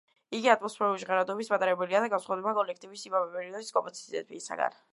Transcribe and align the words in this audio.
იგი 0.35 0.47
ატმოსფერული 0.53 1.01
ჟღერადობის 1.03 1.51
მატარებელია 1.55 2.01
და 2.05 2.09
განსხვავდება 2.13 2.53
კოლექტივის 2.61 3.05
იმავე 3.11 3.29
პერიოდის 3.37 3.71
კომპოზიციებისგან. 3.77 4.81